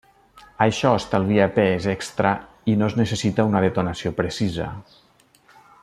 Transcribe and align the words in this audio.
Això 0.65 0.93
estalvia 0.99 1.45
pes 1.57 1.85
extra 1.93 2.31
i 2.73 2.75
no 2.79 2.89
es 2.93 2.97
necessita 3.03 3.47
una 3.51 3.63
detonació 3.67 4.15
precisa. 4.23 4.71